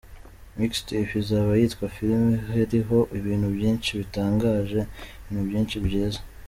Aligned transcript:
MixTape 0.57 1.13
izaba 1.21 1.51
yitwa 1.59 1.85
Filime 1.95 2.35
hariho 2.51 2.97
ibintu 3.19 3.47
byinshi 3.55 3.89
bitangaje, 3.99 4.79
ibintu 5.27 5.43
byinshi 5.51 5.77
byiza. 5.85 6.21